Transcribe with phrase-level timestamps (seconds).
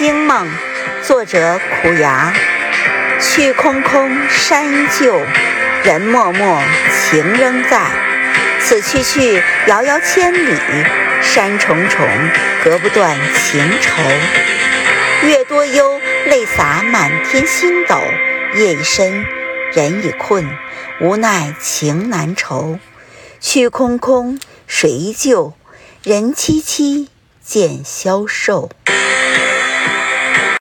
[0.00, 0.48] 惊梦》，
[1.06, 2.32] 作者苦牙。
[3.20, 5.20] 去空空，山依旧，
[5.84, 6.58] 人默默，
[6.90, 7.82] 情仍在。
[8.62, 10.56] 此去去，遥遥千里，
[11.20, 12.08] 山重重，
[12.64, 14.02] 隔不断情愁。
[15.28, 18.00] 月多忧，泪洒满天星斗。
[18.54, 19.26] 夜已深，
[19.74, 20.48] 人已困，
[21.02, 22.78] 无奈情难酬。
[23.38, 25.52] 去空空，水依旧，
[26.02, 27.08] 人凄凄，
[27.44, 28.70] 渐消瘦。